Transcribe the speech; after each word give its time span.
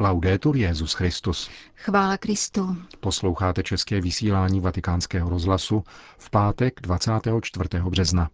Laudetur 0.00 0.56
Jezus 0.56 0.92
Christus. 0.92 1.50
Chvála 1.74 2.16
Kristu. 2.16 2.76
Posloucháte 3.00 3.62
české 3.62 4.00
vysílání 4.00 4.60
Vatikánského 4.60 5.30
rozhlasu 5.30 5.84
v 6.18 6.30
pátek 6.30 6.80
24. 6.80 7.68
března. 7.90 8.28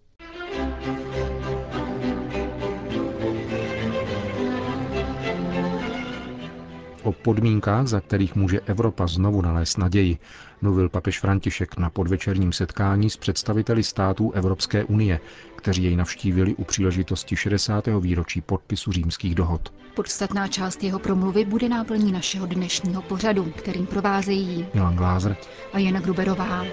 O 7.04 7.12
podmínkách, 7.12 7.86
za 7.86 8.00
kterých 8.00 8.34
může 8.34 8.60
Evropa 8.60 9.06
znovu 9.06 9.42
nalézt 9.42 9.78
naději, 9.78 10.18
mluvil 10.62 10.88
papež 10.88 11.20
František 11.20 11.76
na 11.78 11.90
podvečerním 11.90 12.52
setkání 12.52 13.10
s 13.10 13.16
představiteli 13.16 13.82
států 13.82 14.32
Evropské 14.32 14.84
unie, 14.84 15.20
kteří 15.56 15.84
jej 15.84 15.96
navštívili 15.96 16.54
u 16.54 16.64
příležitosti 16.64 17.36
60. 17.36 17.88
výročí 18.00 18.40
podpisu 18.40 18.92
římských 18.92 19.34
dohod. 19.34 19.72
Podstatná 19.94 20.48
část 20.48 20.84
jeho 20.84 20.98
promluvy 20.98 21.44
bude 21.44 21.68
náplní 21.68 22.12
našeho 22.12 22.46
dnešního 22.46 23.02
pořadu, 23.02 23.44
kterým 23.56 23.86
provázejí 23.86 24.66
Milan 24.74 24.96
Glázer 24.96 25.36
a 25.72 25.78
Jana 25.78 26.00
Gruberová. 26.00 26.64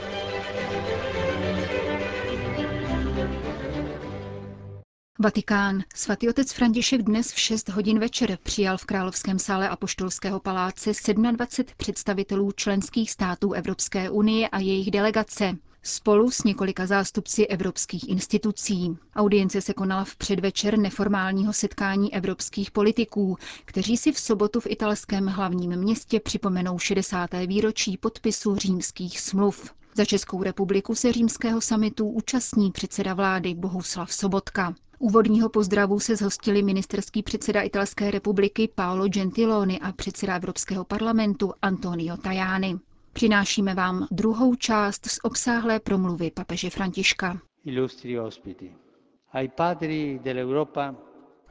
Vatikán. 5.23 5.83
Svatý 5.95 6.29
otec 6.29 6.51
František 6.53 7.01
dnes 7.01 7.31
v 7.31 7.39
6 7.39 7.69
hodin 7.69 7.99
večer 7.99 8.37
přijal 8.43 8.77
v 8.77 8.85
Královském 8.85 9.39
sále 9.39 9.69
Apoštolského 9.69 10.39
paláce 10.39 10.91
27 11.31 11.73
představitelů 11.77 12.51
členských 12.51 13.11
států 13.11 13.53
Evropské 13.53 14.09
unie 14.09 14.49
a 14.49 14.59
jejich 14.59 14.91
delegace 14.91 15.57
spolu 15.83 16.31
s 16.31 16.43
několika 16.43 16.85
zástupci 16.85 17.47
evropských 17.47 18.09
institucí. 18.09 18.97
Audience 19.15 19.61
se 19.61 19.73
konala 19.73 20.03
v 20.03 20.15
předvečer 20.15 20.77
neformálního 20.79 21.53
setkání 21.53 22.13
evropských 22.13 22.71
politiků, 22.71 23.37
kteří 23.65 23.97
si 23.97 24.11
v 24.11 24.19
sobotu 24.19 24.59
v 24.59 24.67
italském 24.67 25.27
hlavním 25.27 25.75
městě 25.75 26.19
připomenou 26.19 26.79
60. 26.79 27.29
výročí 27.45 27.97
podpisu 27.97 28.55
římských 28.55 29.19
smluv. 29.19 29.73
Za 29.95 30.05
Českou 30.05 30.43
republiku 30.43 30.95
se 30.95 31.11
římského 31.11 31.61
samitu 31.61 32.05
účastní 32.09 32.71
předseda 32.71 33.13
vlády 33.13 33.53
Bohuslav 33.53 34.13
Sobotka. 34.13 34.73
Úvodního 35.01 35.49
pozdravu 35.49 35.99
se 35.99 36.15
zhostili 36.15 36.63
ministerský 36.63 37.23
předseda 37.23 37.61
Italské 37.61 38.11
republiky 38.11 38.69
Paolo 38.75 39.07
Gentiloni 39.07 39.79
a 39.79 39.91
předseda 39.91 40.35
Evropského 40.35 40.83
parlamentu 40.85 41.53
Antonio 41.61 42.17
Tajani. 42.17 42.79
Přinášíme 43.13 43.73
vám 43.75 44.07
druhou 44.11 44.55
část 44.55 45.05
z 45.05 45.19
obsáhlé 45.23 45.79
promluvy 45.79 46.31
papeže 46.31 46.69
Františka. 46.69 47.39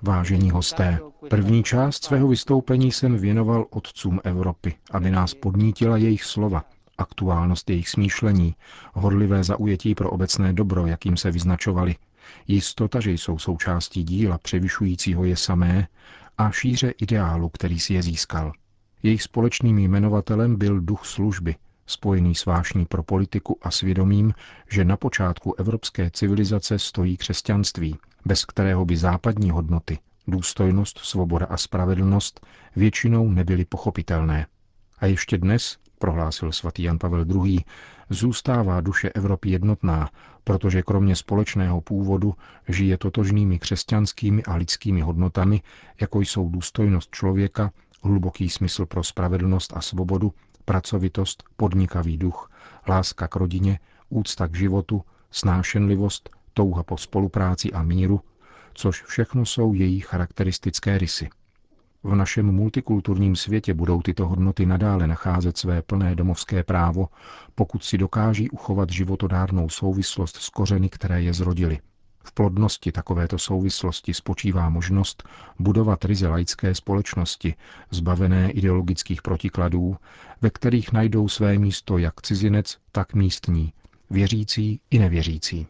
Vážení 0.02 0.50
hosté, 0.50 0.98
první 1.30 1.62
část 1.62 2.04
svého 2.04 2.28
vystoupení 2.28 2.92
jsem 2.92 3.16
věnoval 3.18 3.66
otcům 3.70 4.20
Evropy, 4.24 4.74
aby 4.90 5.10
nás 5.10 5.34
podnítila 5.34 5.96
jejich 5.96 6.24
slova, 6.24 6.64
aktuálnost 6.98 7.70
jejich 7.70 7.88
smýšlení, 7.88 8.54
horlivé 8.94 9.44
zaujetí 9.44 9.94
pro 9.94 10.10
obecné 10.10 10.52
dobro, 10.52 10.86
jakým 10.86 11.16
se 11.16 11.30
vyznačovali, 11.30 11.96
jistota, 12.48 13.00
že 13.00 13.10
jsou 13.12 13.38
součástí 13.38 14.04
díla 14.04 14.38
převyšujícího 14.38 15.24
je 15.24 15.36
samé 15.36 15.88
a 16.38 16.50
šíře 16.50 16.90
ideálu, 16.90 17.48
který 17.48 17.80
si 17.80 17.94
je 17.94 18.02
získal. 18.02 18.52
Jejich 19.02 19.22
společným 19.22 19.78
jmenovatelem 19.78 20.56
byl 20.56 20.80
duch 20.80 21.06
služby, 21.06 21.54
spojený 21.86 22.34
s 22.34 22.44
vášní 22.46 22.86
pro 22.86 23.02
politiku 23.02 23.58
a 23.62 23.70
svědomím, 23.70 24.34
že 24.70 24.84
na 24.84 24.96
počátku 24.96 25.54
evropské 25.54 26.10
civilizace 26.10 26.78
stojí 26.78 27.16
křesťanství, 27.16 27.98
bez 28.24 28.44
kterého 28.44 28.84
by 28.84 28.96
západní 28.96 29.50
hodnoty, 29.50 29.98
důstojnost, 30.28 30.98
svoboda 30.98 31.46
a 31.46 31.56
spravedlnost 31.56 32.46
většinou 32.76 33.30
nebyly 33.30 33.64
pochopitelné. 33.64 34.46
A 34.98 35.06
ještě 35.06 35.38
dnes, 35.38 35.78
prohlásil 36.00 36.52
svatý 36.52 36.82
Jan 36.82 36.98
Pavel 36.98 37.24
II., 37.44 37.64
zůstává 38.10 38.80
duše 38.80 39.08
Evropy 39.08 39.50
jednotná, 39.50 40.10
protože 40.44 40.82
kromě 40.82 41.16
společného 41.16 41.80
původu 41.80 42.34
žije 42.68 42.98
totožnými 42.98 43.58
křesťanskými 43.58 44.42
a 44.42 44.54
lidskými 44.54 45.00
hodnotami, 45.00 45.62
jako 46.00 46.20
jsou 46.20 46.48
důstojnost 46.48 47.10
člověka, 47.10 47.70
hluboký 48.02 48.50
smysl 48.50 48.86
pro 48.86 49.04
spravedlnost 49.04 49.72
a 49.76 49.80
svobodu, 49.80 50.32
pracovitost, 50.64 51.42
podnikavý 51.56 52.16
duch, 52.16 52.50
láska 52.88 53.28
k 53.28 53.36
rodině, 53.36 53.78
úcta 54.08 54.48
k 54.48 54.56
životu, 54.56 55.02
snášenlivost, 55.30 56.30
touha 56.54 56.82
po 56.82 56.96
spolupráci 56.96 57.72
a 57.72 57.82
míru, 57.82 58.20
což 58.74 59.02
všechno 59.02 59.46
jsou 59.46 59.74
její 59.74 60.00
charakteristické 60.00 60.98
rysy. 60.98 61.28
V 62.02 62.14
našem 62.14 62.46
multikulturním 62.52 63.36
světě 63.36 63.74
budou 63.74 64.02
tyto 64.02 64.26
hodnoty 64.28 64.66
nadále 64.66 65.06
nacházet 65.06 65.56
své 65.58 65.82
plné 65.82 66.14
domovské 66.14 66.64
právo, 66.64 67.08
pokud 67.54 67.84
si 67.84 67.98
dokáží 67.98 68.50
uchovat 68.50 68.90
životodárnou 68.90 69.68
souvislost 69.68 70.36
s 70.36 70.48
kořeny, 70.48 70.88
které 70.88 71.22
je 71.22 71.32
zrodily. 71.32 71.78
V 72.24 72.32
plodnosti 72.32 72.92
takovéto 72.92 73.38
souvislosti 73.38 74.14
spočívá 74.14 74.68
možnost 74.68 75.28
budovat 75.58 76.04
ryze 76.04 76.28
laické 76.28 76.74
společnosti, 76.74 77.54
zbavené 77.90 78.50
ideologických 78.50 79.22
protikladů, 79.22 79.96
ve 80.42 80.50
kterých 80.50 80.92
najdou 80.92 81.28
své 81.28 81.58
místo 81.58 81.98
jak 81.98 82.20
cizinec, 82.22 82.78
tak 82.92 83.14
místní, 83.14 83.72
věřící 84.10 84.80
i 84.90 84.98
nevěřící. 84.98 85.66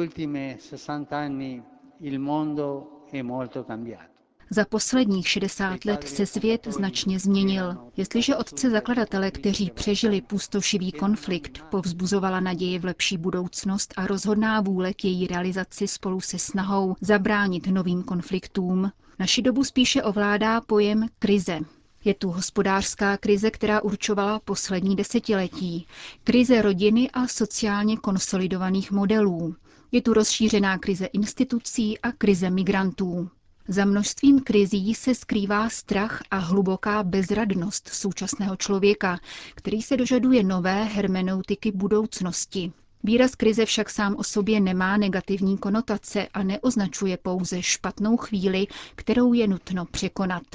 Ultime 0.00 0.56
60 0.60 1.12
anni 1.12 1.62
il 2.00 2.20
mondo 2.20 2.86
è 3.12 3.22
molto 3.22 3.64
cambiato. 3.64 4.11
Za 4.54 4.64
posledních 4.64 5.28
60 5.28 5.84
let 5.84 6.08
se 6.08 6.26
svět 6.26 6.66
značně 6.70 7.18
změnil. 7.18 7.76
Jestliže 7.96 8.36
otce 8.36 8.70
zakladatele, 8.70 9.30
kteří 9.30 9.70
přežili 9.70 10.20
pustošivý 10.20 10.92
konflikt, 10.92 11.62
povzbuzovala 11.70 12.40
naděje 12.40 12.78
v 12.78 12.84
lepší 12.84 13.18
budoucnost 13.18 13.94
a 13.96 14.06
rozhodná 14.06 14.60
vůle 14.60 14.94
k 14.94 15.04
její 15.04 15.26
realizaci 15.26 15.88
spolu 15.88 16.20
se 16.20 16.38
snahou 16.38 16.94
zabránit 17.00 17.66
novým 17.66 18.02
konfliktům, 18.02 18.92
naši 19.18 19.42
dobu 19.42 19.64
spíše 19.64 20.02
ovládá 20.02 20.60
pojem 20.60 21.06
krize. 21.18 21.58
Je 22.04 22.14
tu 22.14 22.30
hospodářská 22.30 23.16
krize, 23.16 23.50
která 23.50 23.82
určovala 23.82 24.38
poslední 24.38 24.96
desetiletí, 24.96 25.86
krize 26.24 26.62
rodiny 26.62 27.10
a 27.10 27.28
sociálně 27.28 27.96
konsolidovaných 27.96 28.90
modelů. 28.92 29.56
Je 29.92 30.02
tu 30.02 30.12
rozšířená 30.12 30.78
krize 30.78 31.06
institucí 31.06 31.98
a 31.98 32.12
krize 32.12 32.50
migrantů. 32.50 33.30
Za 33.72 33.84
množstvím 33.84 34.40
krizí 34.40 34.94
se 34.94 35.14
skrývá 35.14 35.68
strach 35.68 36.22
a 36.30 36.36
hluboká 36.38 37.02
bezradnost 37.02 37.88
současného 37.88 38.56
člověka, 38.56 39.18
který 39.54 39.82
se 39.82 39.96
dožaduje 39.96 40.42
nové 40.42 40.84
hermeneutiky 40.84 41.72
budoucnosti. 41.72 42.72
Výraz 43.02 43.34
krize 43.34 43.64
však 43.66 43.90
sám 43.90 44.16
o 44.16 44.24
sobě 44.24 44.60
nemá 44.60 44.96
negativní 44.96 45.58
konotace 45.58 46.28
a 46.34 46.42
neoznačuje 46.42 47.16
pouze 47.16 47.62
špatnou 47.62 48.16
chvíli, 48.16 48.66
kterou 48.94 49.32
je 49.32 49.48
nutno 49.48 49.84
překonat. 49.84 50.46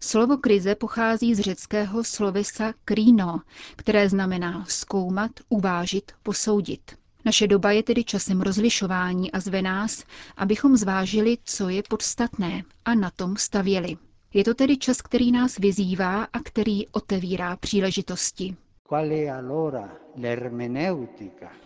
Slovo 0.00 0.36
krize 0.36 0.74
pochází 0.74 1.34
z 1.34 1.40
řeckého 1.40 2.04
slovesa 2.04 2.72
krino, 2.84 3.40
které 3.76 4.08
znamená 4.08 4.64
zkoumat, 4.68 5.30
uvážit, 5.48 6.12
posoudit. 6.22 7.05
Naše 7.26 7.46
doba 7.46 7.70
je 7.70 7.82
tedy 7.82 8.04
časem 8.04 8.40
rozlišování 8.40 9.32
a 9.32 9.40
zve 9.40 9.62
nás, 9.62 10.04
abychom 10.36 10.76
zvážili, 10.76 11.38
co 11.44 11.68
je 11.68 11.82
podstatné 11.88 12.62
a 12.84 12.94
na 12.94 13.10
tom 13.10 13.36
stavěli. 13.36 13.96
Je 14.34 14.44
to 14.44 14.54
tedy 14.54 14.76
čas, 14.76 15.02
který 15.02 15.32
nás 15.32 15.58
vyzývá 15.58 16.24
a 16.24 16.38
který 16.44 16.88
otevírá 16.88 17.56
příležitosti. 17.56 18.56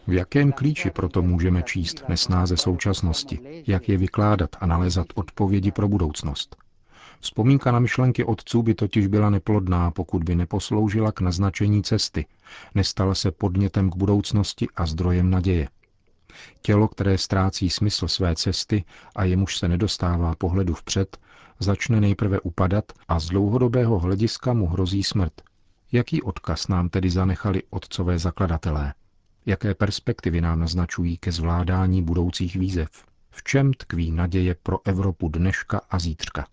V 0.06 0.12
jakém 0.12 0.52
klíči 0.52 0.90
proto 0.90 1.22
můžeme 1.22 1.62
číst 1.62 2.04
nesnáze 2.08 2.56
současnosti, 2.56 3.62
jak 3.66 3.88
je 3.88 3.96
vykládat 3.96 4.50
a 4.60 4.66
nalézat 4.66 5.06
odpovědi 5.14 5.72
pro 5.72 5.88
budoucnost? 5.88 6.56
Vzpomínka 7.20 7.72
na 7.72 7.78
myšlenky 7.78 8.24
otců 8.24 8.62
by 8.62 8.74
totiž 8.74 9.06
byla 9.06 9.30
neplodná, 9.30 9.90
pokud 9.90 10.24
by 10.24 10.34
neposloužila 10.34 11.12
k 11.12 11.20
naznačení 11.20 11.82
cesty, 11.82 12.26
nestala 12.74 13.14
se 13.14 13.30
podnětem 13.30 13.90
k 13.90 13.96
budoucnosti 13.96 14.68
a 14.76 14.86
zdrojem 14.86 15.30
naděje. 15.30 15.68
Tělo, 16.62 16.88
které 16.88 17.18
ztrácí 17.18 17.70
smysl 17.70 18.08
své 18.08 18.36
cesty 18.36 18.84
a 19.16 19.24
jemuž 19.24 19.58
se 19.58 19.68
nedostává 19.68 20.34
pohledu 20.34 20.74
vpřed, 20.74 21.18
začne 21.58 22.00
nejprve 22.00 22.40
upadat 22.40 22.84
a 23.08 23.20
z 23.20 23.26
dlouhodobého 23.26 23.98
hlediska 23.98 24.52
mu 24.52 24.66
hrozí 24.66 25.02
smrt. 25.02 25.32
Jaký 25.92 26.22
odkaz 26.22 26.68
nám 26.68 26.88
tedy 26.88 27.10
zanechali 27.10 27.62
otcové 27.70 28.18
zakladatelé? 28.18 28.94
Jaké 29.46 29.74
perspektivy 29.74 30.40
nám 30.40 30.60
naznačují 30.60 31.18
ke 31.18 31.32
zvládání 31.32 32.02
budoucích 32.02 32.56
výzev? 32.56 32.88
V 33.30 33.42
čem 33.42 33.72
tkví 33.72 34.10
naděje 34.10 34.56
pro 34.62 34.78
Evropu 34.84 35.28
dneška 35.28 35.80
a 35.90 35.98
zítřka? 35.98 36.46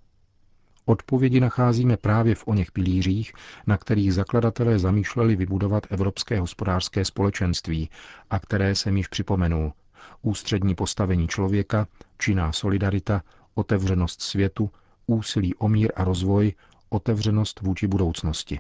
Odpovědi 0.90 1.40
nacházíme 1.40 1.98
právě 1.98 2.36
v 2.36 2.48
oněch 2.48 2.72
pilířích, 2.72 3.34
na 3.68 3.78
kterých 3.78 4.14
zakladatelé 4.14 4.80
zamýšleli 4.80 5.36
vybudovat 5.36 5.88
Evropské 5.90 6.40
hospodářské 6.40 7.06
společenství 7.06 7.90
a 8.30 8.40
které 8.40 8.76
jsem 8.76 8.98
již 8.98 9.08
připomenul. 9.08 9.74
Ústřední 10.22 10.76
postavení 10.76 11.28
člověka, 11.28 11.88
činná 12.18 12.52
solidarita, 12.52 13.22
otevřenost 13.56 14.22
světu, 14.22 14.70
úsilí 15.08 15.56
o 15.56 15.70
mír 15.70 15.92
a 15.96 16.04
rozvoj, 16.04 16.54
otevřenost 16.90 17.62
vůči 17.62 17.88
budoucnosti. 17.88 18.60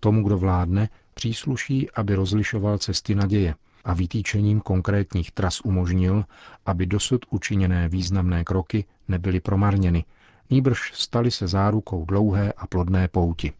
Tomu, 0.00 0.22
kdo 0.22 0.38
vládne, 0.38 0.88
přísluší, 1.14 1.90
aby 1.90 2.14
rozlišoval 2.14 2.78
cesty 2.78 3.14
naděje 3.14 3.54
a 3.84 3.94
vytýčením 3.94 4.60
konkrétních 4.60 5.30
tras 5.32 5.60
umožnil, 5.60 6.24
aby 6.66 6.86
dosud 6.86 7.24
učiněné 7.30 7.88
významné 7.88 8.44
kroky 8.44 8.84
nebyly 9.08 9.40
promarněny, 9.40 10.04
nýbrž 10.50 10.92
stali 10.94 11.30
se 11.30 11.48
zárukou 11.48 12.04
dlouhé 12.04 12.52
a 12.56 12.66
plodné 12.66 13.08
pouti. 13.08 13.52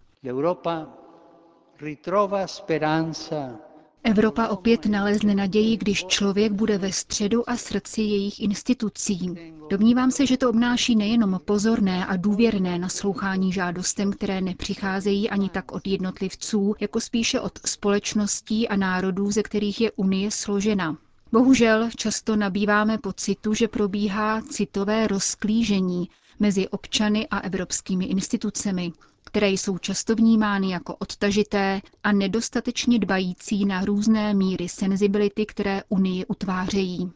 Evropa 4.05 4.49
opět 4.49 4.87
nalezne 4.87 5.35
naději, 5.35 5.77
když 5.77 6.07
člověk 6.07 6.53
bude 6.53 6.79
ve 6.79 6.93
středu 6.93 7.51
a 7.51 7.57
srdci 7.57 8.03
jejich 8.03 8.41
institucí. 8.41 9.35
Domnívám 9.71 10.11
se, 10.11 10.27
že 10.27 10.37
to 10.37 10.51
obnáší 10.51 10.97
nejenom 10.97 11.41
pozorné 11.45 12.07
a 12.07 12.17
důvěrné 12.17 12.79
naslouchání 12.79 13.53
žádostem, 13.53 14.13
které 14.13 14.41
nepřicházejí 14.41 15.31
ani 15.31 15.49
tak 15.49 15.73
od 15.73 15.87
jednotlivců, 15.87 16.75
jako 16.81 17.01
spíše 17.01 17.41
od 17.41 17.59
společností 17.67 18.69
a 18.69 18.77
národů, 18.77 19.31
ze 19.31 19.43
kterých 19.43 19.81
je 19.81 19.93
Unie 19.93 20.31
složena. 20.31 20.97
Bohužel 21.33 21.89
často 21.97 22.37
nabýváme 22.37 22.99
pocitu, 22.99 23.55
že 23.55 23.69
probíhá 23.69 24.43
citové 24.43 25.07
rozklížení 25.07 26.09
mezi 26.41 26.69
občany 26.69 27.29
a 27.29 27.39
evropskými 27.39 28.05
institucemi, 28.05 28.93
které 29.25 29.49
jsou 29.49 29.79
často 29.79 30.15
vnímány 30.15 30.71
jako 30.71 30.97
odtažité 30.97 31.81
a 32.05 32.13
nedostatečně 32.13 32.99
dbající 32.99 33.65
na 33.65 33.85
různé 33.85 34.35
míry 34.35 34.69
senzibility, 34.69 35.47
které 35.47 35.83
Unii 35.89 36.27
utvářejí. 36.27 37.13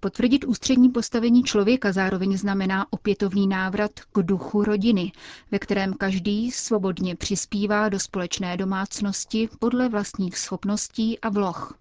Potvrdit 0.00 0.44
ústřední 0.44 0.88
postavení 0.88 1.42
člověka 1.42 1.92
zároveň 1.92 2.38
znamená 2.38 2.92
opětovný 2.92 3.46
návrat 3.46 3.90
k 4.12 4.22
duchu 4.22 4.64
rodiny, 4.64 5.12
ve 5.50 5.58
kterém 5.58 5.94
každý 5.94 6.50
svobodně 6.50 7.16
přispívá 7.16 7.88
do 7.88 8.00
společné 8.00 8.56
domácnosti 8.56 9.48
podle 9.58 9.88
vlastních 9.88 10.38
schopností 10.38 11.18
a 11.20 11.28
vloh. 11.28 11.78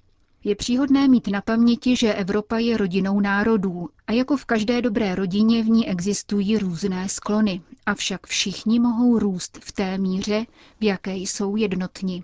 Je 0.47 0.55
příhodné 0.55 1.07
mít 1.07 1.27
na 1.27 1.41
paměti, 1.41 1.95
že 1.95 2.13
Evropa 2.13 2.57
je 2.57 2.77
rodinou 2.77 3.19
národů 3.19 3.89
a 4.07 4.11
jako 4.11 4.37
v 4.37 4.45
každé 4.45 4.81
dobré 4.81 5.15
rodině 5.15 5.63
v 5.63 5.69
ní 5.69 5.89
existují 5.89 6.57
různé 6.57 7.09
sklony, 7.09 7.61
avšak 7.85 8.27
všichni 8.27 8.79
mohou 8.79 9.19
růst 9.19 9.57
v 9.61 9.71
té 9.71 9.97
míře, 9.97 10.45
v 10.79 10.83
jaké 10.83 11.15
jsou 11.15 11.55
jednotní. 11.55 12.23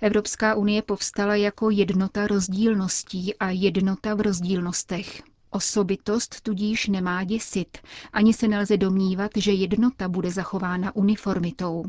Evropská 0.00 0.54
unie 0.54 0.82
povstala 0.82 1.34
jako 1.36 1.70
jednota 1.70 2.26
rozdílností 2.26 3.34
a 3.36 3.50
jednota 3.50 4.14
v 4.14 4.20
rozdílnostech. 4.20 5.22
Osobitost 5.50 6.40
tudíž 6.40 6.86
nemá 6.86 7.24
děsit, 7.24 7.78
ani 8.12 8.32
se 8.34 8.48
nelze 8.48 8.76
domnívat, 8.76 9.30
že 9.36 9.52
jednota 9.52 10.08
bude 10.08 10.30
zachována 10.30 10.96
uniformitou. 10.96 11.84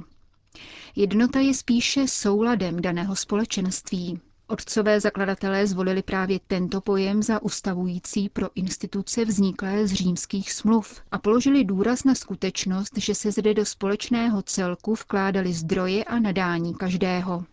Jednota 0.96 1.40
je 1.40 1.54
spíše 1.54 2.08
souladem 2.08 2.82
daného 2.82 3.16
společenství, 3.16 4.20
Otcové 4.50 5.00
zakladatelé 5.00 5.68
zvolili 5.68 6.02
právě 6.04 6.40
tento 6.48 6.82
pojem 6.82 7.24
za 7.24 7.42
ustavující 7.42 8.30
pro 8.30 8.50
instituce 8.56 9.26
vzniklé 9.26 9.88
z 9.88 9.94
římských 9.94 10.52
smluv 10.52 11.02
a 11.12 11.18
položili 11.20 11.64
důraz 11.64 12.04
na 12.04 12.16
skutečnost, 12.16 12.98
že 12.98 13.16
se 13.16 13.32
zde 13.32 13.54
do 13.54 13.66
společného 13.66 14.42
celku 14.42 14.94
vkládali 14.94 15.54
zdroje 15.54 16.04
a 16.04 16.20
nadání 16.20 16.74
každého. 16.76 17.46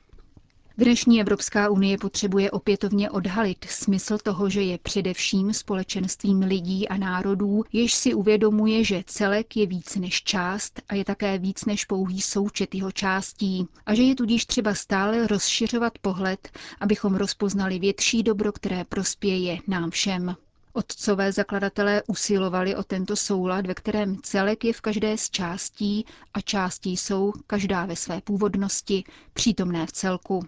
Dnešní 0.79 1.21
Evropská 1.21 1.69
unie 1.69 1.99
potřebuje 1.99 2.50
opětovně 2.50 3.11
odhalit 3.11 3.65
smysl 3.65 4.19
toho, 4.19 4.50
že 4.50 4.62
je 4.62 4.79
především 4.79 5.53
společenstvím 5.53 6.41
lidí 6.41 6.88
a 6.88 6.97
národů, 6.97 7.65
jež 7.73 7.94
si 7.94 8.15
uvědomuje, 8.15 8.85
že 8.85 9.05
celek 9.06 9.56
je 9.56 9.67
víc 9.67 9.97
než 9.97 10.23
část 10.23 10.82
a 10.88 10.94
je 10.94 11.05
také 11.05 11.38
víc 11.38 11.65
než 11.65 11.85
pouhý 11.85 12.21
součet 12.21 12.75
jeho 12.75 12.93
částí 12.93 13.67
a 13.87 13.94
že 13.94 14.03
je 14.03 14.15
tudíž 14.15 14.47
třeba 14.47 14.75
stále 14.75 15.26
rozšiřovat 15.26 15.99
pohled, 15.99 16.59
abychom 16.81 17.15
rozpoznali 17.15 17.79
větší 17.79 18.23
dobro, 18.23 18.53
které 18.53 18.85
prospěje 18.85 19.59
nám 19.69 19.91
všem. 19.91 20.37
Otcové 20.76 21.32
zakladatelé 21.32 22.03
usilovali 22.09 22.76
o 22.76 22.82
tento 22.82 23.17
soulad, 23.17 23.67
ve 23.67 23.75
kterém 23.75 24.17
celek 24.23 24.65
je 24.65 24.73
v 24.73 24.81
každé 24.81 25.17
z 25.19 25.31
částí 25.31 26.05
a 26.35 26.41
částí 26.41 26.97
jsou, 26.97 27.32
každá 27.47 27.87
ve 27.87 27.97
své 27.97 28.21
původnosti, 28.21 29.05
přítomné 29.32 29.87
v 29.87 29.93
celku. 29.93 30.41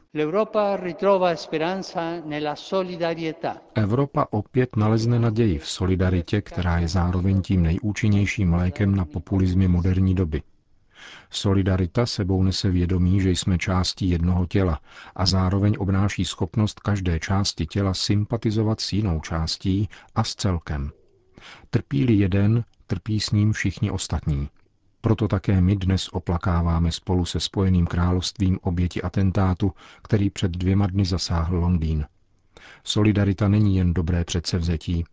Evropa 3.74 4.26
opět 4.30 4.76
nalezne 4.76 5.18
naději 5.18 5.58
v 5.58 5.68
solidaritě, 5.68 6.40
která 6.42 6.78
je 6.78 6.88
zároveň 6.88 7.42
tím 7.42 7.62
nejúčinnějším 7.62 8.54
lékem 8.54 8.94
na 8.94 9.04
populizmy 9.04 9.68
moderní 9.68 10.14
doby. 10.14 10.42
Solidarita 11.30 12.06
sebou 12.06 12.42
nese 12.42 12.70
vědomí, 12.70 13.20
že 13.20 13.30
jsme 13.30 13.58
částí 13.58 14.10
jednoho 14.10 14.46
těla 14.46 14.80
a 15.16 15.26
zároveň 15.26 15.74
obnáší 15.78 16.24
schopnost 16.24 16.80
každé 16.80 17.18
části 17.18 17.66
těla 17.66 17.94
sympatizovat 17.94 18.80
s 18.80 18.92
jinou 18.92 19.20
částí 19.20 19.88
a 20.14 20.24
s 20.24 20.34
celkem. 20.34 20.90
Trpí-li 21.70 22.14
jeden, 22.14 22.64
trpí 22.86 23.20
s 23.20 23.30
ním 23.30 23.52
všichni 23.52 23.90
ostatní. 23.90 24.48
Proto 25.00 25.28
také 25.28 25.60
my 25.60 25.76
dnes 25.76 26.08
oplakáváme 26.08 26.92
spolu 26.92 27.24
se 27.24 27.40
Spojeným 27.40 27.86
královstvím 27.86 28.58
oběti 28.62 29.02
atentátu, 29.02 29.72
který 30.02 30.30
před 30.30 30.50
dvěma 30.50 30.86
dny 30.86 31.04
zasáhl 31.04 31.56
Londýn. 31.56 32.06
Solidarita 32.84 33.48
není 33.48 33.76
jen 33.76 33.94
dobré 33.94 34.24
předsevzetí, 34.24 35.04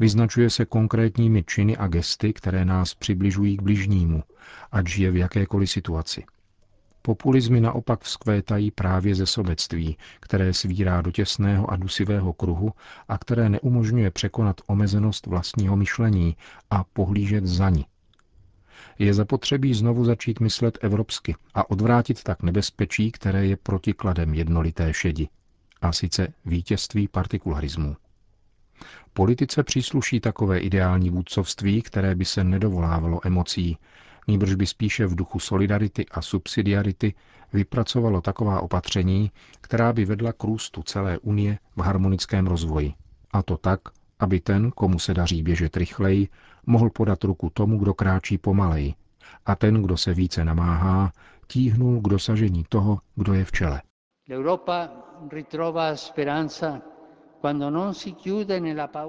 Vyznačuje 0.00 0.50
se 0.50 0.64
konkrétními 0.64 1.44
činy 1.44 1.76
a 1.76 1.86
gesty, 1.86 2.32
které 2.32 2.64
nás 2.64 2.94
přibližují 2.94 3.56
k 3.56 3.62
bližnímu, 3.62 4.22
ať 4.72 4.88
žije 4.88 5.10
v 5.10 5.16
jakékoliv 5.16 5.70
situaci. 5.70 6.24
Populizmy 7.02 7.60
naopak 7.60 8.00
vzkvétají 8.04 8.70
právě 8.70 9.14
ze 9.14 9.26
sobectví, 9.26 9.96
které 10.20 10.52
svírá 10.54 11.02
do 11.02 11.10
těsného 11.10 11.70
a 11.70 11.76
dusivého 11.76 12.32
kruhu 12.32 12.70
a 13.08 13.18
které 13.18 13.48
neumožňuje 13.48 14.10
překonat 14.10 14.60
omezenost 14.66 15.26
vlastního 15.26 15.76
myšlení 15.76 16.36
a 16.70 16.84
pohlížet 16.84 17.46
za 17.46 17.70
ní. 17.70 17.86
Je 18.98 19.14
zapotřebí 19.14 19.74
znovu 19.74 20.04
začít 20.04 20.40
myslet 20.40 20.78
evropsky 20.80 21.34
a 21.54 21.70
odvrátit 21.70 22.22
tak 22.22 22.42
nebezpečí, 22.42 23.12
které 23.12 23.46
je 23.46 23.56
protikladem 23.56 24.34
jednolité 24.34 24.94
šedi, 24.94 25.28
a 25.80 25.92
sice 25.92 26.32
vítězství 26.44 27.08
partikularismu. 27.08 27.96
Politice 29.12 29.62
přísluší 29.62 30.20
takové 30.20 30.58
ideální 30.58 31.10
vůdcovství, 31.10 31.82
které 31.82 32.14
by 32.14 32.24
se 32.24 32.44
nedovolávalo 32.44 33.26
emocí, 33.26 33.78
nýbrž 34.28 34.54
by 34.54 34.66
spíše 34.66 35.06
v 35.06 35.14
duchu 35.14 35.38
solidarity 35.38 36.06
a 36.10 36.22
subsidiarity 36.22 37.14
vypracovalo 37.52 38.20
taková 38.20 38.60
opatření, 38.60 39.30
která 39.60 39.92
by 39.92 40.04
vedla 40.04 40.32
k 40.32 40.44
růstu 40.44 40.82
celé 40.82 41.18
Unie 41.18 41.58
v 41.76 41.80
harmonickém 41.80 42.46
rozvoji. 42.46 42.94
A 43.32 43.42
to 43.42 43.56
tak, 43.56 43.80
aby 44.18 44.40
ten, 44.40 44.70
komu 44.70 44.98
se 44.98 45.14
daří 45.14 45.42
běžet 45.42 45.76
rychleji, 45.76 46.28
mohl 46.66 46.90
podat 46.90 47.24
ruku 47.24 47.50
tomu, 47.50 47.78
kdo 47.78 47.94
kráčí 47.94 48.38
pomaleji, 48.38 48.94
a 49.46 49.54
ten, 49.54 49.82
kdo 49.82 49.96
se 49.96 50.14
více 50.14 50.44
namáhá, 50.44 51.12
tíhnul 51.46 52.00
k 52.00 52.08
dosažení 52.08 52.64
toho, 52.68 52.98
kdo 53.14 53.34
je 53.34 53.44
v 53.44 53.52
čele. 53.52 53.82
Ritrova 55.32 55.96
speranza 55.96 56.91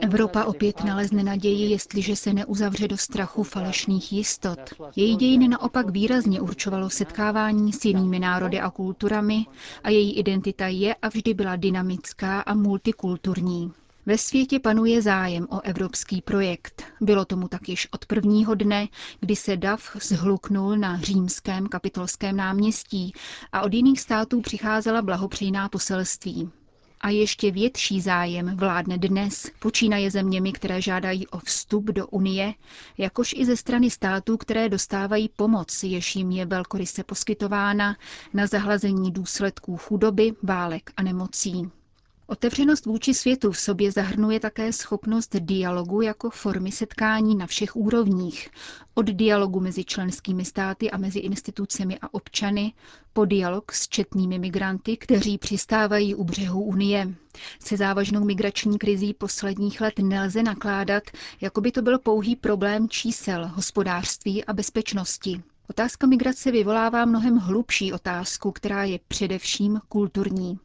Evropa 0.01 0.45
opět 0.45 0.83
nalezne 0.83 1.23
naději, 1.23 1.69
jestliže 1.71 2.15
se 2.15 2.33
neuzavře 2.33 2.87
do 2.87 2.97
strachu 2.97 3.43
falešných 3.43 4.13
jistot. 4.13 4.59
Její 4.95 5.15
dějiny 5.15 5.47
naopak 5.47 5.89
výrazně 5.89 6.41
určovalo 6.41 6.89
setkávání 6.89 7.73
s 7.73 7.85
jinými 7.85 8.19
národy 8.19 8.59
a 8.59 8.69
kulturami 8.69 9.45
a 9.83 9.89
její 9.89 10.17
identita 10.17 10.67
je 10.67 10.95
a 10.95 11.07
vždy 11.09 11.33
byla 11.33 11.55
dynamická 11.55 12.41
a 12.41 12.53
multikulturní. 12.53 13.71
Ve 14.05 14.17
světě 14.17 14.59
panuje 14.59 15.01
zájem 15.01 15.47
o 15.49 15.61
evropský 15.61 16.21
projekt. 16.21 16.83
Bylo 17.01 17.25
tomu 17.25 17.47
tak 17.47 17.69
již 17.69 17.87
od 17.91 18.05
prvního 18.05 18.55
dne, 18.55 18.87
kdy 19.19 19.35
se 19.35 19.57
DAF 19.57 19.97
zhluknul 20.01 20.77
na 20.77 20.99
římském 20.99 21.67
kapitolském 21.67 22.35
náměstí 22.35 23.13
a 23.51 23.61
od 23.61 23.73
jiných 23.73 23.99
států 24.01 24.41
přicházela 24.41 25.01
blahopřejná 25.01 25.69
poselství 25.69 26.49
a 27.03 27.09
ještě 27.09 27.51
větší 27.51 28.01
zájem 28.01 28.57
vládne 28.57 28.97
dnes, 28.97 29.51
počínaje 29.59 30.11
zeměmi, 30.11 30.51
které 30.53 30.81
žádají 30.81 31.27
o 31.27 31.39
vstup 31.39 31.83
do 31.85 32.07
Unie, 32.07 32.53
jakož 32.97 33.33
i 33.37 33.45
ze 33.45 33.57
strany 33.57 33.89
států, 33.89 34.37
které 34.37 34.69
dostávají 34.69 35.29
pomoc, 35.29 35.83
jež 35.83 36.15
jim 36.15 36.31
je 36.31 36.45
velkoryse 36.45 37.03
poskytována 37.03 37.97
na 38.33 38.47
zahlazení 38.47 39.11
důsledků 39.11 39.77
chudoby, 39.77 40.31
válek 40.43 40.91
a 40.97 41.03
nemocí. 41.03 41.69
Otevřenost 42.27 42.85
vůči 42.85 43.13
světu 43.13 43.51
v 43.51 43.59
sobě 43.59 43.91
zahrnuje 43.91 44.39
také 44.39 44.73
schopnost 44.73 45.35
dialogu 45.35 46.01
jako 46.01 46.29
formy 46.29 46.71
setkání 46.71 47.35
na 47.35 47.47
všech 47.47 47.75
úrovních. 47.75 48.49
Od 48.93 49.05
dialogu 49.05 49.59
mezi 49.59 49.85
členskými 49.85 50.45
státy 50.45 50.91
a 50.91 50.97
mezi 50.97 51.19
institucemi 51.19 51.99
a 52.01 52.13
občany, 52.13 52.73
po 53.13 53.25
dialog 53.25 53.71
s 53.71 53.87
četnými 53.87 54.39
migranty, 54.39 54.97
kteří 54.97 55.37
přistávají 55.37 56.15
u 56.15 56.23
břehu 56.23 56.63
Unie. 56.63 57.13
Se 57.59 57.77
závažnou 57.77 58.23
migrační 58.23 58.77
krizí 58.77 59.13
posledních 59.13 59.81
let 59.81 59.93
nelze 59.99 60.43
nakládat, 60.43 61.03
jako 61.41 61.61
by 61.61 61.71
to 61.71 61.81
byl 61.81 61.99
pouhý 61.99 62.35
problém 62.35 62.89
čísel, 62.89 63.47
hospodářství 63.47 64.45
a 64.45 64.53
bezpečnosti. 64.53 65.43
Otázka 65.69 66.07
migrace 66.07 66.51
vyvolává 66.51 67.05
mnohem 67.05 67.37
hlubší 67.37 67.93
otázku, 67.93 68.51
která 68.51 68.83
je 68.83 68.99
především 69.07 69.79
kulturní. 69.89 70.59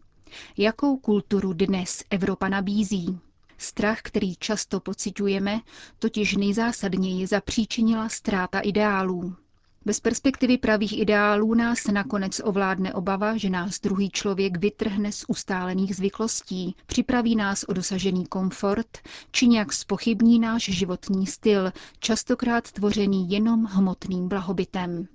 Jakou 0.56 0.97
kulturu 0.97 1.52
dnes 1.52 2.04
Evropa 2.11 2.49
nabízí? 2.49 3.18
Strach, 3.58 3.99
který 4.02 4.37
často 4.37 4.80
pociťujeme, 4.80 5.61
totiž 5.99 6.37
nejzásadněji 6.37 7.26
zapříčinila 7.26 8.08
ztráta 8.08 8.61
ideálů. 8.61 9.37
Bez 9.85 10.00
perspektivy 10.00 10.58
pravých 10.58 10.99
ideálů 10.99 11.54
nás 11.54 11.87
nakonec 11.87 12.40
ovládne 12.44 12.94
obava, 12.94 13.37
že 13.37 13.50
nás 13.50 13.80
druhý 13.80 14.11
člověk 14.11 14.58
vytrhne 14.58 15.12
z 15.12 15.25
ustálených 15.28 15.97
zvyklostí, 15.97 16.76
připraví 16.87 17.37
nás 17.37 17.64
o 17.68 17.73
dosažený 17.73 18.26
komfort, 18.26 18.99
či 19.30 19.47
nějak 19.47 19.73
spochybní 19.73 20.38
náš 20.38 20.62
životní 20.64 21.26
styl, 21.26 21.73
častokrát 22.00 22.73
tvořený 22.73 23.30
jenom 23.30 23.64
hmotným 23.64 24.28
blahobytem. 24.28 25.08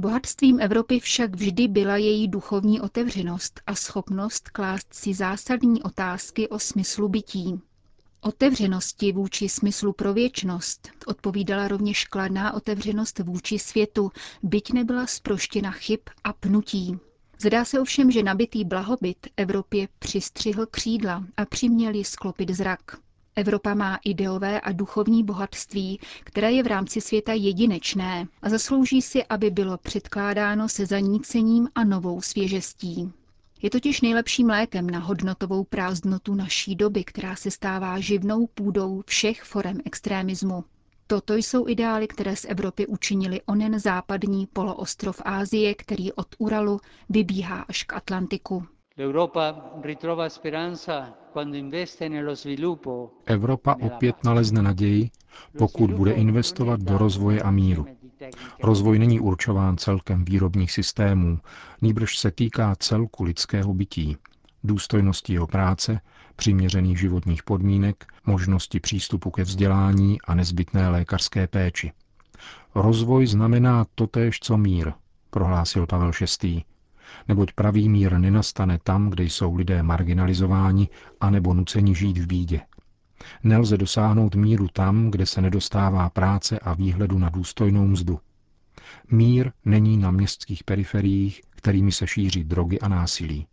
Bohatstvím 0.00 0.60
Evropy 0.60 1.00
však 1.00 1.36
vždy 1.36 1.68
byla 1.68 1.96
její 1.96 2.28
duchovní 2.28 2.80
otevřenost 2.80 3.60
a 3.66 3.74
schopnost 3.74 4.48
klást 4.48 4.94
si 4.94 5.14
zásadní 5.14 5.82
otázky 5.82 6.48
o 6.48 6.58
smyslu 6.58 7.08
bytí. 7.08 7.60
Otevřenosti 8.20 9.12
vůči 9.12 9.48
smyslu 9.48 9.92
pro 9.92 10.14
věčnost 10.14 10.88
odpovídala 11.06 11.68
rovněž 11.68 12.04
kladná 12.04 12.52
otevřenost 12.54 13.18
vůči 13.18 13.58
světu, 13.58 14.10
byť 14.42 14.72
nebyla 14.72 15.06
zproštěna 15.06 15.70
chyb 15.70 16.00
a 16.24 16.32
pnutí. 16.32 16.98
Zdá 17.40 17.64
se 17.64 17.80
ovšem, 17.80 18.10
že 18.10 18.22
nabitý 18.22 18.64
blahobyt 18.64 19.26
Evropě 19.36 19.88
přistřihl 19.98 20.66
křídla 20.66 21.24
a 21.36 21.44
přiměl 21.44 21.94
ji 21.94 22.04
sklopit 22.04 22.50
zrak. 22.50 22.80
Evropa 23.38 23.74
má 23.74 23.98
ideové 24.04 24.60
a 24.60 24.72
duchovní 24.72 25.24
bohatství, 25.24 26.00
které 26.24 26.52
je 26.52 26.62
v 26.62 26.66
rámci 26.66 27.00
světa 27.00 27.32
jedinečné 27.32 28.26
a 28.42 28.48
zaslouží 28.48 29.02
si, 29.02 29.24
aby 29.24 29.50
bylo 29.50 29.78
předkládáno 29.78 30.68
se 30.68 30.86
zanícením 30.86 31.68
a 31.74 31.84
novou 31.84 32.20
svěžestí. 32.22 33.12
Je 33.62 33.70
totiž 33.70 34.00
nejlepším 34.00 34.48
lékem 34.48 34.90
na 34.90 34.98
hodnotovou 34.98 35.64
prázdnotu 35.64 36.34
naší 36.34 36.76
doby, 36.76 37.04
která 37.04 37.36
se 37.36 37.50
stává 37.50 38.00
živnou 38.00 38.46
půdou 38.46 39.02
všech 39.06 39.42
forem 39.42 39.78
extrémismu. 39.84 40.64
Toto 41.06 41.34
jsou 41.34 41.68
ideály, 41.68 42.08
které 42.08 42.36
z 42.36 42.44
Evropy 42.48 42.86
učinili 42.86 43.40
onen 43.46 43.78
západní 43.78 44.46
poloostrov 44.46 45.22
Ázie, 45.24 45.74
který 45.74 46.12
od 46.12 46.26
Uralu 46.38 46.80
vybíhá 47.08 47.60
až 47.60 47.82
k 47.84 47.92
Atlantiku. 47.92 48.66
Evropa 53.26 53.74
opět 53.80 54.24
nalezne 54.24 54.62
naději, 54.62 55.10
pokud 55.58 55.90
bude 55.90 56.12
investovat 56.12 56.80
do 56.80 56.98
rozvoje 56.98 57.42
a 57.42 57.50
míru. 57.50 57.86
Rozvoj 58.62 58.98
není 58.98 59.20
určován 59.20 59.76
celkem 59.76 60.24
výrobních 60.24 60.72
systémů, 60.72 61.38
nýbrž 61.82 62.18
se 62.18 62.30
týká 62.30 62.74
celku 62.78 63.24
lidského 63.24 63.74
bytí, 63.74 64.16
důstojnosti 64.64 65.32
jeho 65.32 65.46
práce, 65.46 66.00
přiměřených 66.36 66.98
životních 67.00 67.42
podmínek, 67.42 68.06
možnosti 68.26 68.80
přístupu 68.80 69.30
ke 69.30 69.42
vzdělání 69.42 70.20
a 70.22 70.34
nezbytné 70.34 70.88
lékařské 70.88 71.46
péči. 71.46 71.92
Rozvoj 72.74 73.26
znamená 73.26 73.86
totéž 73.94 74.40
co 74.40 74.56
mír, 74.58 74.92
prohlásil 75.30 75.86
Pavel 75.86 76.10
VI. 76.42 76.64
Neboť 77.28 77.52
pravý 77.52 77.88
mír 77.88 78.18
nenastane 78.18 78.78
tam, 78.84 79.10
kde 79.10 79.24
jsou 79.24 79.54
lidé 79.54 79.82
marginalizováni 79.82 80.88
anebo 81.20 81.54
nuceni 81.54 81.94
žít 81.94 82.18
v 82.18 82.26
bídě. 82.26 82.60
Nelze 83.44 83.76
dosáhnout 83.76 84.34
míru 84.34 84.68
tam, 84.72 85.10
kde 85.10 85.26
se 85.26 85.40
nedostává 85.40 86.10
práce 86.10 86.58
a 86.58 86.74
výhledu 86.74 87.18
na 87.18 87.28
důstojnou 87.28 87.86
mzdu. 87.86 88.18
Mír 89.10 89.52
není 89.64 89.96
na 89.96 90.10
městských 90.10 90.64
periferiích, 90.64 91.40
kterými 91.50 91.92
se 91.92 92.06
šíří 92.06 92.44
drogy 92.44 92.80
a 92.80 92.88
násilí. 92.88 93.46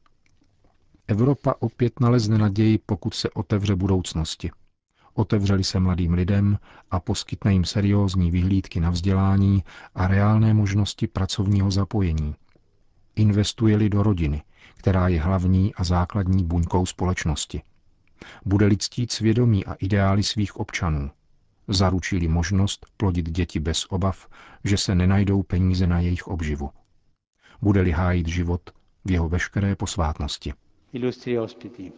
Evropa 1.07 1.53
opět 1.59 1.99
nalezne 1.99 2.37
naději, 2.37 2.77
pokud 2.85 3.13
se 3.13 3.29
otevře 3.29 3.75
budoucnosti. 3.75 4.51
Otevřeli 5.13 5.63
se 5.63 5.79
mladým 5.79 6.13
lidem 6.13 6.57
a 6.91 6.99
poskytne 6.99 7.53
jim 7.53 7.65
seriózní 7.65 8.31
vyhlídky 8.31 8.79
na 8.79 8.89
vzdělání 8.89 9.63
a 9.95 10.07
reálné 10.07 10.53
možnosti 10.53 11.07
pracovního 11.07 11.71
zapojení. 11.71 12.35
Investuje-li 13.15 13.89
do 13.89 14.03
rodiny, 14.03 14.43
která 14.75 15.07
je 15.07 15.21
hlavní 15.21 15.75
a 15.75 15.83
základní 15.83 16.43
buňkou 16.43 16.85
společnosti– 16.85 17.61
bude 18.45 18.65
lidstít 18.65 19.11
svědomí 19.11 19.65
a 19.65 19.73
ideály 19.73 20.23
svých 20.23 20.55
občanů. 20.55 21.11
Zaručili 21.67 22.27
možnost 22.27 22.85
plodit 22.97 23.29
děti 23.29 23.59
bez 23.59 23.85
obav, 23.85 24.27
že 24.63 24.77
se 24.77 24.95
nenajdou 24.95 25.43
peníze 25.43 25.87
na 25.87 25.99
jejich 25.99 26.27
obživu. 26.27 26.69
Bude-li 27.61 27.91
hájit 27.91 28.27
život 28.27 28.61
v 29.05 29.11
jeho 29.11 29.29
veškeré 29.29 29.75
posvátnosti. 29.75 30.53
Ilustri 30.93 31.39
ospiti. 31.39 31.91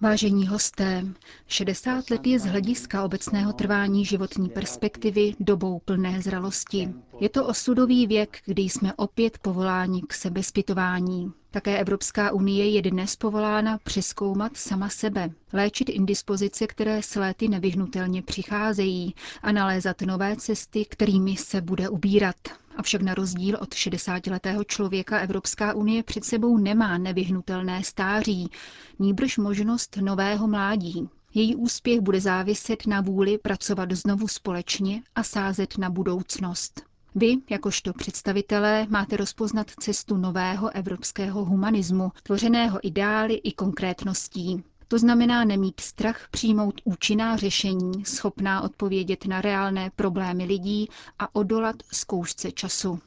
Vážení 0.00 0.46
hosté, 0.46 1.04
60 1.46 2.10
let 2.10 2.26
je 2.26 2.38
z 2.38 2.44
hlediska 2.44 3.04
obecného 3.04 3.52
trvání 3.52 4.04
životní 4.04 4.48
perspektivy 4.48 5.34
dobou 5.40 5.78
plné 5.78 6.22
zralosti. 6.22 6.94
Je 7.20 7.28
to 7.28 7.46
osudový 7.46 8.06
věk, 8.06 8.38
kdy 8.46 8.62
jsme 8.62 8.94
opět 8.94 9.38
povoláni 9.38 10.02
k 10.02 10.12
sebezpytování. 10.14 11.32
Také 11.52 11.78
Evropská 11.78 12.32
unie 12.32 12.70
je 12.70 12.82
dnes 12.82 13.16
povolána 13.16 13.78
přeskoumat 13.78 14.56
sama 14.56 14.88
sebe, 14.88 15.30
léčit 15.52 15.88
indispozice, 15.88 16.66
které 16.66 17.02
s 17.02 17.14
léty 17.14 17.48
nevyhnutelně 17.48 18.22
přicházejí 18.22 19.14
a 19.42 19.52
nalézat 19.52 20.00
nové 20.02 20.36
cesty, 20.36 20.84
kterými 20.84 21.36
se 21.36 21.60
bude 21.60 21.88
ubírat. 21.88 22.36
Avšak 22.76 23.02
na 23.02 23.14
rozdíl 23.14 23.58
od 23.60 23.68
60-letého 23.74 24.64
člověka 24.64 25.18
Evropská 25.18 25.74
unie 25.74 26.02
před 26.02 26.24
sebou 26.24 26.58
nemá 26.58 26.98
nevyhnutelné 26.98 27.84
stáří, 27.84 28.50
níbrž 28.98 29.38
možnost 29.38 29.96
nového 29.96 30.48
mládí. 30.48 31.08
Její 31.34 31.56
úspěch 31.56 32.00
bude 32.00 32.20
záviset 32.20 32.86
na 32.86 33.00
vůli 33.00 33.38
pracovat 33.38 33.92
znovu 33.92 34.28
společně 34.28 35.02
a 35.14 35.22
sázet 35.22 35.78
na 35.78 35.90
budoucnost. 35.90 36.89
Vy, 37.14 37.36
jakožto 37.50 37.92
představitelé, 37.92 38.86
máte 38.90 39.16
rozpoznat 39.16 39.70
cestu 39.80 40.16
nového 40.16 40.76
evropského 40.76 41.44
humanismu, 41.44 42.12
tvořeného 42.22 42.78
ideály 42.86 43.34
i 43.34 43.52
konkrétností. 43.52 44.64
To 44.88 44.98
znamená 44.98 45.44
nemít 45.44 45.80
strach 45.80 46.28
přijmout 46.30 46.80
účinná 46.84 47.36
řešení, 47.36 48.04
schopná 48.04 48.62
odpovědět 48.62 49.26
na 49.26 49.40
reálné 49.40 49.90
problémy 49.96 50.44
lidí 50.44 50.88
a 51.18 51.34
odolat 51.34 51.76
zkoušce 51.92 52.52
času. 52.52 52.98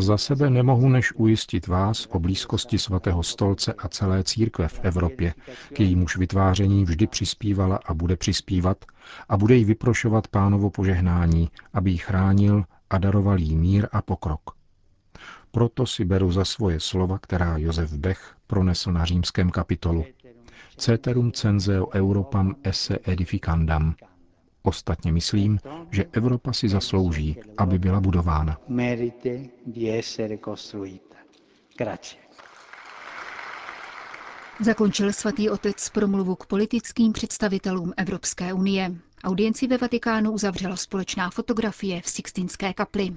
Za 0.00 0.18
sebe 0.18 0.50
nemohu 0.50 0.88
než 0.88 1.12
ujistit 1.16 1.66
vás 1.66 2.06
o 2.10 2.18
blízkosti 2.18 2.78
svatého 2.78 3.22
stolce 3.22 3.72
a 3.72 3.88
celé 3.88 4.24
církve 4.24 4.68
v 4.68 4.80
Evropě, 4.82 5.34
k 5.72 5.80
jejímuž 5.80 6.16
vytváření 6.16 6.84
vždy 6.84 7.06
přispívala 7.06 7.80
a 7.86 7.94
bude 7.94 8.16
přispívat 8.16 8.84
a 9.28 9.36
bude 9.36 9.54
jí 9.54 9.64
vyprošovat 9.64 10.28
pánovo 10.28 10.70
požehnání, 10.70 11.50
aby 11.72 11.90
ji 11.90 11.96
chránil 11.98 12.64
a 12.90 12.98
daroval 12.98 13.38
jí 13.38 13.56
mír 13.56 13.88
a 13.92 14.02
pokrok. 14.02 14.40
Proto 15.50 15.86
si 15.86 16.04
beru 16.04 16.32
za 16.32 16.44
svoje 16.44 16.80
slova, 16.80 17.18
která 17.18 17.56
Josef 17.58 17.92
Bech 17.92 18.34
pronesl 18.46 18.92
na 18.92 19.04
římském 19.04 19.50
kapitolu. 19.50 20.04
Ceterum 20.76 21.32
censeo 21.32 21.88
Europam 21.94 22.54
esse 22.62 22.98
edificandam. 23.04 23.94
Ostatně 24.68 25.12
myslím, 25.12 25.58
že 25.90 26.04
Evropa 26.12 26.52
si 26.52 26.68
zaslouží, 26.68 27.36
aby 27.58 27.78
byla 27.78 28.00
budována. 28.00 28.56
Zakončil 34.60 35.12
svatý 35.12 35.50
otec 35.50 35.88
promluvu 35.88 36.34
k 36.34 36.46
politickým 36.46 37.12
představitelům 37.12 37.92
Evropské 37.96 38.52
unie. 38.52 38.92
Audienci 39.24 39.66
ve 39.66 39.78
Vatikánu 39.78 40.30
uzavřela 40.32 40.76
společná 40.76 41.30
fotografie 41.30 42.00
v 42.02 42.08
Sixtinské 42.08 42.72
kapli. 42.72 43.16